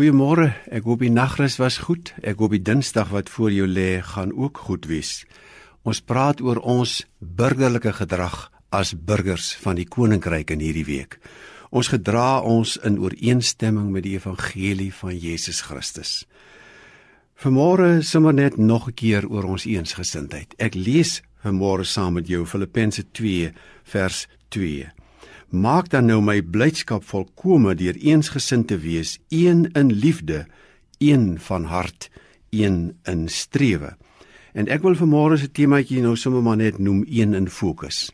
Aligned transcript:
Goeiemôre. 0.00 0.54
Ek 0.72 0.86
hoop 0.88 1.02
die 1.04 1.12
nagrus 1.12 1.58
was 1.60 1.74
goed. 1.84 2.14
Ek 2.24 2.38
hoop 2.40 2.54
die 2.54 2.62
Dinsdag 2.64 3.10
wat 3.12 3.28
voor 3.28 3.50
jou 3.52 3.66
lê 3.68 3.98
gaan 4.00 4.30
ook 4.32 4.62
goed 4.64 4.86
wees. 4.88 5.26
Ons 5.84 6.00
praat 6.00 6.38
oor 6.40 6.56
ons 6.64 7.02
burgerlike 7.20 7.92
gedrag 7.98 8.46
as 8.72 8.94
burgers 8.96 9.50
van 9.60 9.76
die 9.76 9.84
koninkryk 9.84 10.54
in 10.54 10.62
hierdie 10.64 10.86
week. 10.88 11.18
Ons 11.68 11.92
gedra 11.92 12.40
ons 12.40 12.78
in 12.80 12.96
ooreenstemming 12.96 13.90
met 13.92 14.06
die 14.06 14.14
evangelie 14.16 14.88
van 15.02 15.12
Jesus 15.12 15.60
Christus. 15.68 16.24
Vanmôre 17.36 18.00
sommer 18.00 18.32
net 18.32 18.56
nog 18.56 18.88
'n 18.88 18.96
keer 18.96 19.28
oor 19.28 19.44
ons 19.44 19.68
eensgesindheid. 19.68 20.54
Ek 20.56 20.74
lees 20.74 21.20
vanmôre 21.44 21.84
saam 21.84 22.14
met 22.14 22.26
jou 22.26 22.46
Filippense 22.46 23.04
2 23.12 23.52
vers 23.84 24.26
2. 24.48 24.88
Maak 25.50 25.88
dan 25.90 26.06
nou 26.06 26.20
my 26.22 26.36
blydskap 26.46 27.02
volkome 27.02 27.72
deur 27.74 27.96
eensgesind 27.98 28.68
te 28.70 28.76
wees, 28.78 29.16
een 29.34 29.64
in 29.74 29.88
liefde, 29.90 30.44
een 31.02 31.40
van 31.42 31.64
hart, 31.66 32.06
een 32.54 32.94
in 33.02 33.24
strewe. 33.28 33.96
En 34.54 34.70
ek 34.70 34.86
wil 34.86 34.94
vanmôre 34.94 35.40
se 35.42 35.50
temaatjie 35.50 36.04
nou 36.04 36.14
sommer 36.14 36.44
maar 36.46 36.60
net 36.60 36.78
noem 36.78 37.02
een 37.02 37.34
in 37.34 37.50
fokus. 37.50 38.12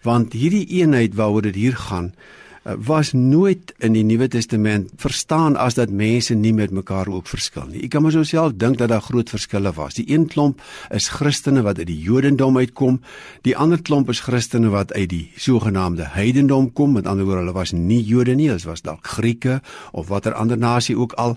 Want 0.00 0.32
hierdie 0.32 0.64
eenheid 0.80 1.12
waaroor 1.14 1.44
dit 1.50 1.60
hier 1.60 1.76
gaan, 1.76 2.14
was 2.62 3.12
nooit 3.12 3.72
in 3.82 3.96
die 3.96 4.04
Nuwe 4.06 4.28
Testament 4.30 4.90
verstaan 5.02 5.56
as 5.58 5.74
dat 5.74 5.90
mense 5.90 6.34
nie 6.34 6.52
met 6.54 6.70
mekaar 6.70 7.08
ook 7.10 7.26
verskil 7.26 7.66
nie. 7.66 7.82
Ek 7.82 7.90
kan 7.94 8.04
maar 8.04 8.14
self 8.24 8.54
dink 8.54 8.78
dat 8.78 8.92
daar 8.92 9.02
groot 9.02 9.30
verskille 9.30 9.72
was. 9.74 9.98
Die 9.98 10.06
een 10.06 10.28
klomp 10.30 10.62
is 10.94 11.08
Christene 11.10 11.64
wat 11.66 11.78
uit 11.78 11.88
die 11.90 11.98
Jodendom 11.98 12.56
uitkom, 12.58 13.00
die 13.42 13.56
ander 13.56 13.82
klomp 13.82 14.10
is 14.14 14.22
Christene 14.22 14.70
wat 14.70 14.92
uit 14.94 15.08
die 15.10 15.24
sogenaamde 15.36 16.12
heidendom 16.14 16.70
kom. 16.72 16.94
Met 16.94 17.06
ander 17.06 17.26
woorde, 17.26 17.42
hulle 17.42 17.56
was 17.56 17.72
nie 17.72 18.02
Jode 18.02 18.36
nie, 18.38 18.48
hulle 18.52 18.70
was 18.70 18.84
dalk 18.86 19.06
Grieke 19.06 19.60
of 19.92 20.08
watter 20.12 20.34
ander 20.38 20.58
nasie 20.58 20.96
ook 20.96 21.16
al. 21.18 21.36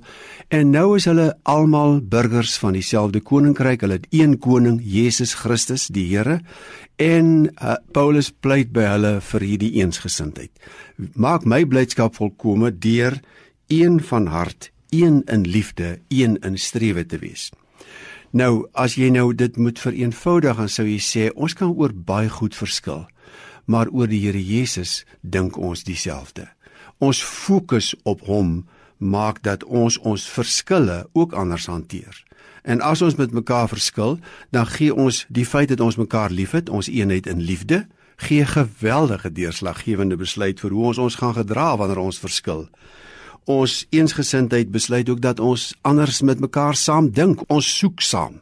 En 0.53 0.69
nou 0.69 0.95
is 0.99 1.09
hulle 1.09 1.33
almal 1.43 2.01
burgers 2.01 2.57
van 2.61 2.77
dieselfde 2.77 3.19
koninkryk. 3.19 3.81
Hulle 3.81 3.97
het 3.97 4.07
een 4.13 4.37
koning, 4.37 4.79
Jesus 4.83 5.33
Christus, 5.41 5.87
die 5.89 6.05
Here. 6.05 6.41
En 6.95 7.49
uh, 7.49 7.75
Paulus 7.91 8.31
pleit 8.31 8.71
by 8.71 8.85
hulle 8.87 9.17
vir 9.19 9.43
hierdie 9.43 9.73
eensgesindheid 9.81 10.51
maak 11.19 11.43
my 11.43 11.65
blydskap 11.67 12.15
volkome 12.15 12.71
deur 12.71 13.17
een 13.67 13.99
van 13.99 14.29
hart, 14.31 14.71
een 14.89 15.23
in 15.27 15.43
liefde, 15.43 15.99
een 16.07 16.37
in 16.39 16.57
strewe 16.57 17.05
te 17.05 17.19
wees. 17.19 17.49
Nou, 18.31 18.67
as 18.71 18.95
jy 18.95 19.09
nou 19.11 19.33
dit 19.35 19.57
moet 19.57 19.79
vereenvoudig, 19.79 20.55
dan 20.55 20.71
sou 20.71 20.85
jy 20.87 20.99
sê 21.03 21.25
ons 21.35 21.55
kan 21.55 21.73
oor 21.73 21.91
baie 21.95 22.29
goed 22.29 22.55
verskil, 22.55 23.05
maar 23.65 23.91
oor 23.91 24.07
die 24.07 24.21
Here 24.23 24.39
Jesus 24.39 25.03
dink 25.21 25.57
ons 25.57 25.83
dieselfde. 25.83 26.47
Ons 27.03 27.23
fokus 27.23 27.93
op 28.03 28.23
hom 28.29 28.65
maak 28.97 29.43
dat 29.43 29.63
ons 29.63 29.97
ons 29.97 30.29
verskille 30.29 31.05
ook 31.13 31.33
anders 31.33 31.65
hanteer. 31.65 32.23
En 32.63 32.81
as 32.81 33.01
ons 33.01 33.15
met 33.15 33.31
mekaar 33.31 33.67
verskil, 33.69 34.17
dan 34.49 34.65
gee 34.65 34.93
ons 34.93 35.25
die 35.29 35.45
feit 35.45 35.69
dat 35.69 35.79
ons 35.79 35.99
mekaar 36.01 36.31
liefhet, 36.31 36.69
ons 36.69 36.89
eenheid 36.89 37.27
in 37.27 37.41
liefde, 37.41 37.85
gee 38.15 38.45
geweldige 38.45 39.31
deurslaggewende 39.31 40.15
besluit 40.17 40.59
vir 40.59 40.71
hoe 40.71 40.85
ons 40.85 40.97
ons 40.97 41.15
gaan 41.19 41.35
gedra 41.35 41.75
wanneer 41.77 42.01
ons 42.01 42.19
verskil. 42.19 42.65
Ons 43.45 43.83
eensgesindheid 43.93 44.71
besluit 44.71 45.09
ook 45.09 45.21
dat 45.21 45.39
ons 45.39 45.73
anders 45.81 46.21
met 46.21 46.39
mekaar 46.39 46.75
saam 46.75 47.11
dink, 47.11 47.43
ons 47.47 47.77
soek 47.77 48.01
saam. 48.01 48.41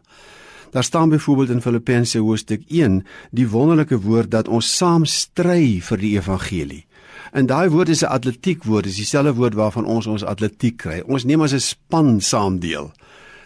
Daar 0.74 0.84
staan 0.84 1.10
byvoorbeeld 1.10 1.50
in 1.50 1.62
Filippense 1.62 2.20
hoofstuk 2.20 2.64
1 2.68 3.04
die 3.32 3.50
wonderlike 3.50 4.00
woord 4.00 4.32
dat 4.32 4.48
ons 4.48 4.78
saam 4.78 5.06
stry 5.06 5.82
vir 5.82 6.00
die 6.02 6.16
evangelie. 6.18 6.86
En 7.34 7.48
daai 7.50 7.70
woord 7.74 7.90
is 7.90 8.04
'n 8.04 8.14
atletiek 8.14 8.64
woord, 8.64 8.86
is 8.86 8.96
dieselfde 8.96 9.34
woord 9.34 9.54
waarvan 9.54 9.86
ons 9.86 10.08
ons 10.08 10.24
atletiek 10.24 10.78
kry. 10.78 11.02
Ons 11.06 11.24
neem 11.24 11.42
as 11.42 11.54
'n 11.54 11.60
span 11.60 12.22
saam 12.22 12.60
deel. 12.60 12.92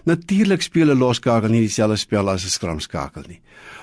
Natuurlik 0.04 0.62
speel 0.62 0.92
'n 0.92 0.98
loskakel 0.98 1.50
nie 1.50 1.60
dieselfde 1.60 1.96
spel 1.96 2.30
as 2.30 2.44
'n 2.44 2.50
skramskakel 2.50 3.24
nie. 3.28 3.42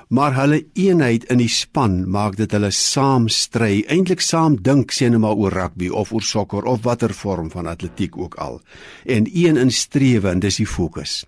Maar 0.09 0.35
hulle 0.35 0.67
eenheid 0.73 1.25
in 1.25 1.39
die 1.39 1.49
span 1.49 2.11
maak 2.11 2.37
dit 2.37 2.53
hulle 2.53 2.71
saam 2.71 3.29
stry, 3.29 3.85
eintlik 3.89 4.21
saam 4.21 4.63
dink 4.63 4.91
sien 4.91 5.13
hulle 5.13 5.19
maar 5.19 5.37
oor 5.37 5.53
rugby 5.53 5.89
of 5.89 6.13
oor 6.13 6.23
sokker 6.23 6.65
of 6.65 6.83
watter 6.83 7.15
vorm 7.15 7.51
van 7.51 7.67
atletiek 7.67 8.17
ook 8.17 8.35
al. 8.35 8.61
En 9.05 9.27
een 9.33 9.57
in 9.57 9.71
strewe 9.71 10.29
en 10.29 10.41
dis 10.41 10.57
die 10.57 10.67
fokus. 10.67 11.25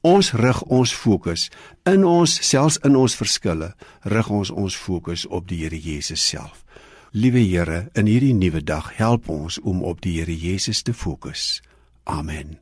Ons 0.00 0.32
rig 0.32 0.62
ons 0.62 0.94
fokus 0.94 1.50
in 1.84 2.04
ons 2.04 2.48
selfs 2.48 2.78
in 2.84 2.96
ons 2.96 3.16
verskille, 3.16 3.74
rig 4.02 4.28
ons 4.28 4.50
ons 4.50 4.76
fokus 4.76 5.26
op 5.26 5.48
die 5.48 5.58
Here 5.58 5.80
Jesus 5.80 6.28
self. 6.28 6.64
Liewe 7.16 7.38
Here, 7.38 7.76
in 7.94 8.08
hierdie 8.10 8.34
nuwe 8.34 8.58
dag 8.66 8.88
help 8.98 9.28
ons 9.30 9.60
om 9.62 9.84
op 9.86 10.00
die 10.02 10.16
Here 10.18 10.34
Jesus 10.34 10.80
te 10.82 10.90
fokus. 10.90 11.60
Amen. 12.10 12.56